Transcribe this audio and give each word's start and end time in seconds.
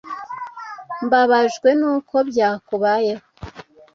Mbabajwe 1.05 1.69
nuko 1.79 2.15
byakubayeho. 2.29 3.25